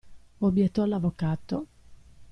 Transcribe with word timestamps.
Obbiettò 0.39 0.85
l'avvocato. 0.87 1.67